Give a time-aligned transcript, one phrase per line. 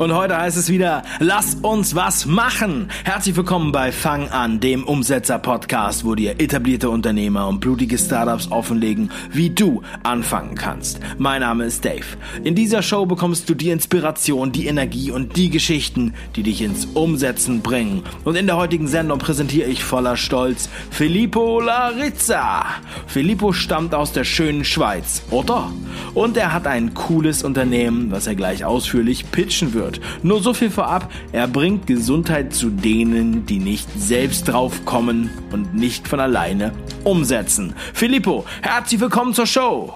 [0.00, 2.88] Und heute heißt es wieder, lass uns was machen.
[3.04, 9.10] Herzlich willkommen bei Fang an, dem Umsetzer-Podcast, wo dir etablierte Unternehmer und blutige Startups offenlegen,
[9.30, 11.00] wie du anfangen kannst.
[11.18, 12.06] Mein Name ist Dave.
[12.42, 16.86] In dieser Show bekommst du die Inspiration, die Energie und die Geschichten, die dich ins
[16.94, 18.02] Umsetzen bringen.
[18.24, 22.64] Und in der heutigen Sendung präsentiere ich voller Stolz Filippo Larizza.
[23.06, 25.70] Filippo stammt aus der schönen Schweiz, oder?
[26.14, 30.00] Und er hat ein cooles Unternehmen, was er gleich ausführlich pitchen wird wird.
[30.22, 35.74] Nur so viel vorab, er bringt Gesundheit zu denen, die nicht selbst drauf kommen und
[35.74, 36.72] nicht von alleine
[37.04, 37.74] umsetzen.
[37.94, 39.94] Filippo, herzlich willkommen zur Show.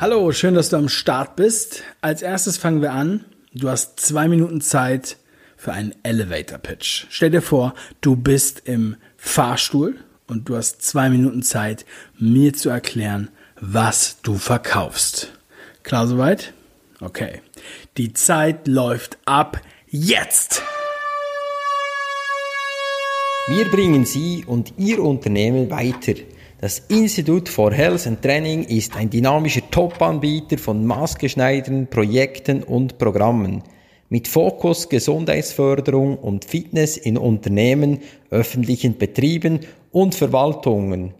[0.00, 1.82] Hallo, schön, dass du am Start bist.
[2.00, 3.26] Als erstes fangen wir an.
[3.52, 5.18] Du hast zwei Minuten Zeit
[5.58, 7.04] für einen Elevator Pitch.
[7.10, 11.84] Stell dir vor, du bist im Fahrstuhl und du hast zwei Minuten Zeit,
[12.18, 13.28] mir zu erklären,
[13.60, 15.32] was du verkaufst.
[15.82, 16.54] Klar soweit?
[17.02, 17.42] Okay.
[17.98, 20.62] Die Zeit läuft ab jetzt.
[23.48, 26.14] Wir bringen Sie und Ihr Unternehmen weiter.
[26.60, 33.62] Das Institute for Health and Training ist ein dynamischer Top-Anbieter von maßgeschneiderten Projekten und Programmen
[34.10, 41.14] mit Fokus Gesundheitsförderung und Fitness in Unternehmen, öffentlichen Betrieben und Verwaltungen.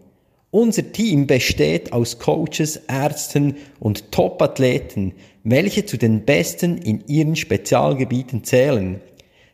[0.51, 8.43] Unser Team besteht aus Coaches, Ärzten und Top-Athleten, welche zu den Besten in ihren Spezialgebieten
[8.43, 9.01] zählen.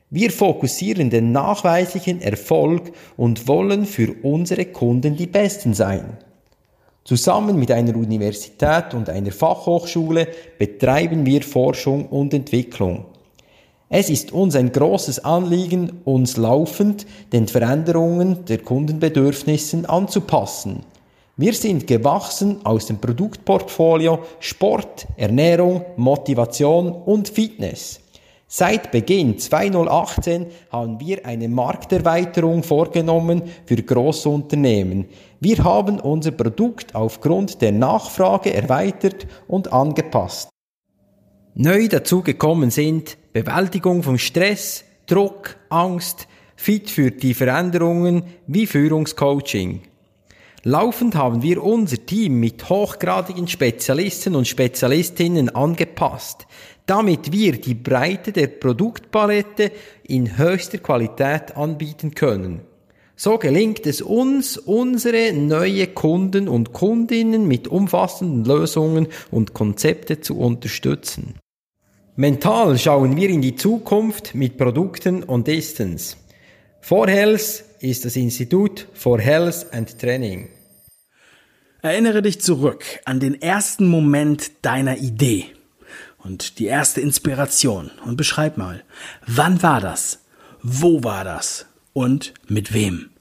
[0.10, 6.18] Wir fokussieren den nachweislichen Erfolg und wollen für unsere Kunden die Besten sein.
[7.04, 13.06] Zusammen mit einer Universität und einer Fachhochschule betreiben wir Forschung und Entwicklung.
[13.90, 20.84] Es ist uns ein großes Anliegen, uns laufend den Veränderungen der Kundenbedürfnissen anzupassen.
[21.36, 28.02] Wir sind gewachsen aus dem Produktportfolio Sport, Ernährung, Motivation und Fitness.
[28.50, 35.10] Seit Beginn 2018 haben wir eine Markterweiterung vorgenommen für Großunternehmen.
[35.42, 40.50] Wir haben unser Produkt aufgrund der Nachfrage erweitert und angepasst.
[41.56, 49.82] Neu dazugekommen sind Bewältigung von Stress, Druck, Angst, fit für die Veränderungen wie Führungscoaching.
[50.68, 56.46] Laufend haben wir unser Team mit hochgradigen Spezialisten und Spezialistinnen angepasst
[56.88, 59.72] damit wir die Breite der Produktpalette
[60.04, 62.62] in höchster Qualität anbieten können.
[63.16, 70.40] So gelingt es uns, unsere neue Kunden und Kundinnen mit umfassenden Lösungen und Konzepte zu
[70.40, 71.36] unterstützen.
[72.16, 76.16] Mental schauen wir in die Zukunft mit Produkten und Distance.
[76.80, 80.48] For Health ist das Institut for Health and Training.
[81.84, 85.46] Erinnere dich zurück an den ersten Moment deiner Idee
[86.24, 88.84] und die erste Inspiration und beschreib mal,
[89.28, 90.26] wann war das?
[90.64, 91.68] Wo war das?
[91.94, 93.12] Und mit wem?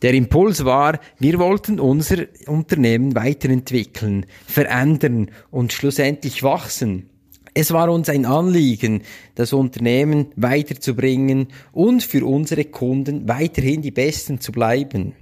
[0.00, 7.10] Der Impuls war, wir wollten unser Unternehmen weiterentwickeln, verändern und schlussendlich wachsen.
[7.52, 9.02] Es war uns ein Anliegen,
[9.34, 15.14] das Unternehmen weiterzubringen und für unsere Kunden weiterhin die Besten zu bleiben.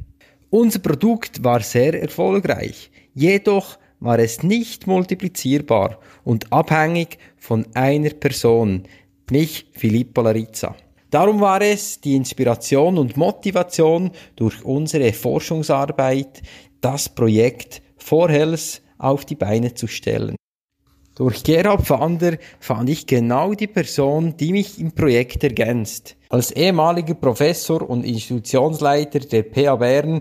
[0.50, 8.84] Unser Produkt war sehr erfolgreich, jedoch war es nicht multiplizierbar und abhängig von einer Person,
[9.30, 10.76] nicht Filippo Larizza.
[11.10, 16.42] Darum war es die Inspiration und Motivation durch unsere Forschungsarbeit,
[16.80, 20.36] das Projekt Vorhels auf die Beine zu stellen.
[21.16, 26.14] Durch Gerhard Vander fand ich genau die Person, die mich im Projekt ergänzt.
[26.28, 30.20] Als ehemaliger Professor und Institutionsleiter der PA Bern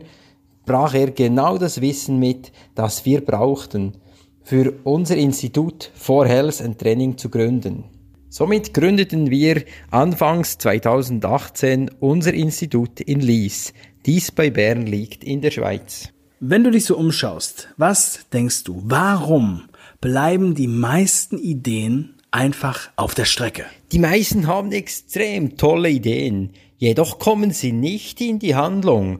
[0.66, 3.98] brach er genau das Wissen mit, das wir brauchten,
[4.42, 7.84] für unser Institut for Health and Training zu gründen.
[8.30, 13.74] Somit gründeten wir anfangs 2018 unser Institut in Lies.
[14.06, 16.10] Dies bei Bern liegt in der Schweiz.
[16.40, 19.64] Wenn du dich so umschaust, was denkst du, warum
[20.06, 23.66] bleiben die meisten Ideen einfach auf der Strecke?
[23.92, 29.18] Die meisten haben extrem tolle Ideen, jedoch kommen sie nicht in die Handlung.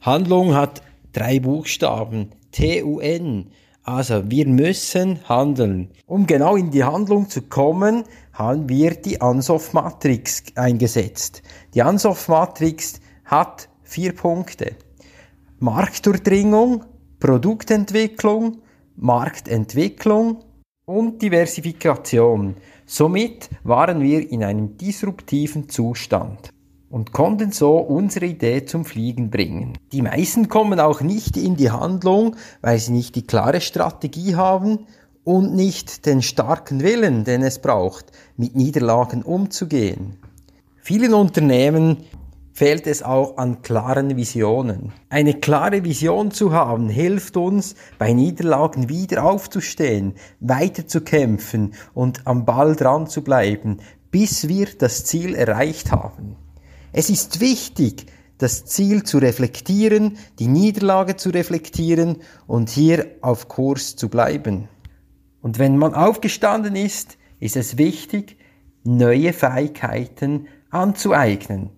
[0.00, 0.82] Handlung hat
[1.12, 2.32] drei Buchstaben.
[2.50, 3.52] T-U-N.
[3.84, 5.90] Also wir müssen handeln.
[6.04, 8.02] Um genau in die Handlung zu kommen,
[8.32, 11.42] haben wir die Ansoff-Matrix eingesetzt.
[11.74, 14.74] Die Ansoff-Matrix hat vier Punkte.
[15.60, 16.84] Marktdurchdringung,
[17.20, 18.63] Produktentwicklung,
[18.96, 20.44] Marktentwicklung,
[20.86, 22.56] und Diversifikation.
[22.86, 26.50] Somit waren wir in einem disruptiven Zustand
[26.90, 29.78] und konnten so unsere Idee zum Fliegen bringen.
[29.92, 34.86] Die meisten kommen auch nicht in die Handlung, weil sie nicht die klare Strategie haben
[35.24, 40.18] und nicht den starken Willen, den es braucht, mit Niederlagen umzugehen.
[40.82, 42.04] Vielen Unternehmen
[42.54, 44.92] fehlt es auch an klaren Visionen.
[45.10, 52.26] Eine klare Vision zu haben, hilft uns, bei Niederlagen wieder aufzustehen, weiter zu kämpfen und
[52.28, 53.78] am Ball dran zu bleiben,
[54.12, 56.36] bis wir das Ziel erreicht haben.
[56.92, 58.06] Es ist wichtig,
[58.38, 64.68] das Ziel zu reflektieren, die Niederlage zu reflektieren und hier auf Kurs zu bleiben.
[65.42, 68.36] Und wenn man aufgestanden ist, ist es wichtig,
[68.84, 71.70] neue Fähigkeiten anzueignen.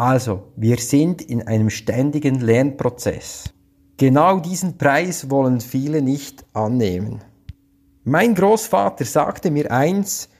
[0.00, 3.52] Also, wir sind in einem ständigen Lernprozess.
[3.98, 7.22] Genau diesen Preis wollen viele nicht annehmen.
[8.04, 10.30] Mein Großvater sagte mir eins,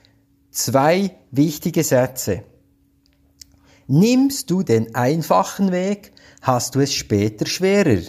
[0.49, 2.43] zwei wichtige Sätze.
[3.85, 6.11] Nimmst du den einfachen Weg,
[6.41, 8.01] hast du es später schwerer.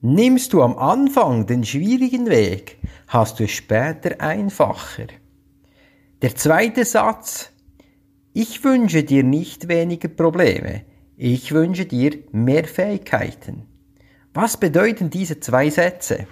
[0.00, 2.78] Nimmst du am Anfang den schwierigen Weg,
[3.08, 5.08] hast du es später einfacher.
[6.22, 7.50] Der zweite Satz,
[8.38, 10.82] ich wünsche dir nicht weniger Probleme,
[11.16, 13.62] ich wünsche dir mehr Fähigkeiten.
[14.34, 16.26] Was bedeuten diese zwei Sätze?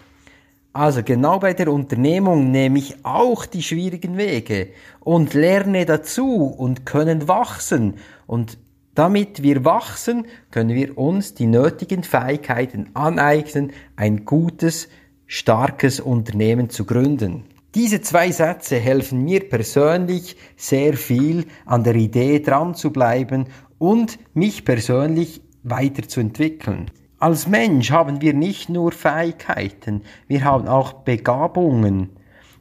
[0.75, 4.69] Also genau bei der Unternehmung nehme ich auch die schwierigen Wege
[5.01, 7.95] und lerne dazu und können wachsen.
[8.27, 8.59] Und
[8.95, 14.91] damit wir wachsen, können wir uns die nötigen Fähigkeiten aneignen, ein gutes,
[15.27, 17.45] starkes Unternehmen zu gründen.
[17.75, 23.47] Diese zwei Sätze helfen mir persönlich sehr viel, an der Idee dran zu bleiben
[23.79, 26.91] und mich persönlich weiterzuentwickeln.
[27.19, 32.11] Als Mensch haben wir nicht nur Fähigkeiten, wir haben auch Begabungen.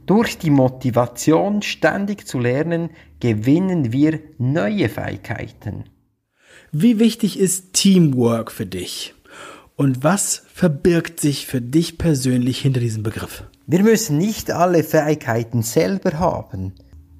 [0.05, 2.89] Durch die Motivation, ständig zu lernen,
[3.19, 5.85] gewinnen wir neue Fähigkeiten.
[6.71, 9.13] Wie wichtig ist Teamwork für dich?
[9.83, 13.43] Und was verbirgt sich für dich persönlich hinter diesem Begriff?
[13.67, 16.71] Wir müssen nicht alle Fähigkeiten selber haben.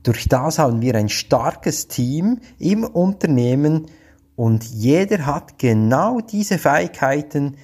[0.04, 3.88] Durch das haben wir ein starkes Team im Unternehmen
[4.38, 7.58] und jeder hat genau diese Fähigkeiten,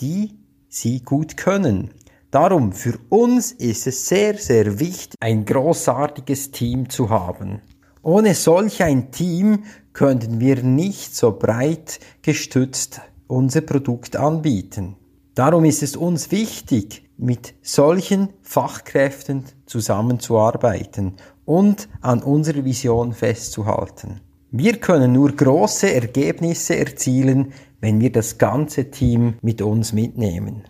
[0.00, 0.32] die
[0.68, 1.90] sie gut können.
[2.32, 7.60] Darum, für uns ist es sehr, sehr wichtig, ein großartiges Team zu haben.
[8.02, 9.62] Ohne solch ein Team
[9.92, 14.96] könnten wir nicht so breit gestützt unser Produkt anbieten.
[15.34, 24.20] Darum ist es uns wichtig, mit solchen Fachkräften zusammenzuarbeiten und an unserer Vision festzuhalten.
[24.50, 30.64] Wir können nur große Ergebnisse erzielen, wenn wir das ganze Team mit uns mitnehmen.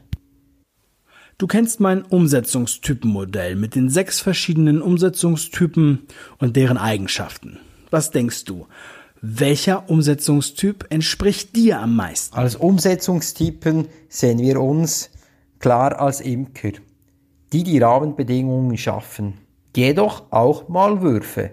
[1.38, 6.06] Du kennst mein Umsetzungstypenmodell mit den sechs verschiedenen Umsetzungstypen
[6.38, 7.58] und deren Eigenschaften.
[7.90, 8.66] Was denkst du?
[9.22, 12.34] Welcher Umsetzungstyp entspricht dir am meisten?
[12.34, 15.10] Als Umsetzungstypen sehen wir uns
[15.58, 16.72] klar als Imker,
[17.52, 19.34] die die Rahmenbedingungen schaffen,
[19.76, 21.50] jedoch auch Malwürfe,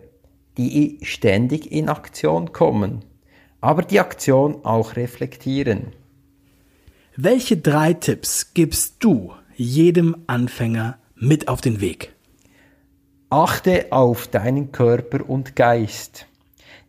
[0.57, 3.03] die ständig in Aktion kommen,
[3.59, 5.87] aber die Aktion auch reflektieren.
[7.17, 12.13] Welche drei Tipps gibst du jedem Anfänger mit auf den Weg?
[13.29, 16.27] Achte auf deinen Körper und Geist,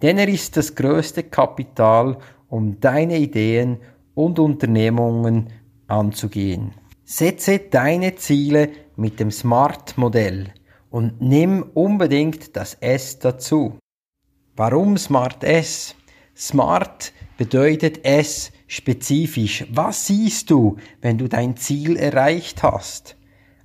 [0.03, 3.79] denn er ist das größte Kapital, um deine Ideen
[4.15, 5.53] und Unternehmungen
[5.87, 6.73] anzugehen.
[7.05, 10.53] Setze deine Ziele mit dem SMART-Modell
[10.91, 13.79] und nimm unbedingt das S dazu.
[14.57, 15.95] Warum Smart S?
[16.37, 19.67] Smart bedeutet S spezifisch.
[19.71, 23.17] Was siehst du, wenn du dein Ziel erreicht hast?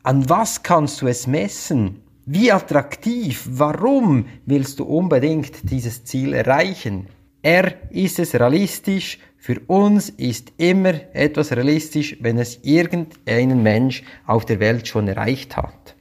[0.03, 2.02] An was kannst du es messen?
[2.25, 3.45] Wie attraktiv?
[3.49, 7.07] Warum willst du unbedingt dieses Ziel erreichen?
[7.41, 9.19] R ist es realistisch?
[9.35, 15.57] Für uns ist immer etwas realistisch, wenn es irgendeinen Mensch auf der Welt schon erreicht
[15.57, 15.97] hat.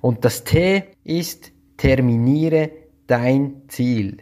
[0.00, 2.70] Und das T ist terminiere
[3.06, 4.16] dein Ziel.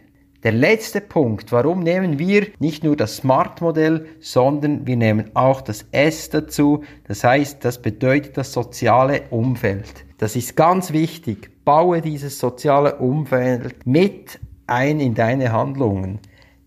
[0.47, 5.83] Der letzte Punkt, warum nehmen wir nicht nur das Smart-Modell, sondern wir nehmen auch das
[5.91, 6.85] S dazu.
[7.05, 10.05] Das heißt, das bedeutet das soziale Umfeld.
[10.19, 11.51] Das ist ganz wichtig.
[11.65, 16.19] Baue dieses soziale Umfeld mit ein in deine Handlungen.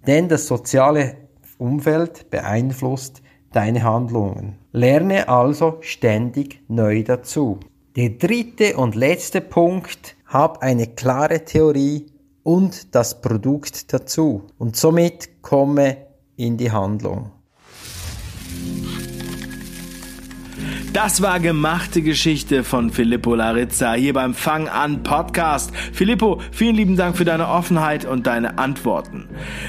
[0.07, 1.17] Denn das soziale
[1.57, 4.59] Umfeld beeinflusst deine Handlungen.
[4.73, 7.61] Lerne also ständig neu dazu.
[7.97, 12.05] Der dritte und letzte Punkt, hab eine klare Theorie
[12.43, 16.07] und das Produkt dazu und somit komme
[16.37, 17.33] in die Handlung.
[20.93, 25.73] Das war gemachte Geschichte von Filippo Larizza hier beim Fang an Podcast.
[25.93, 29.29] Filippo, vielen lieben Dank für deine Offenheit und deine Antworten.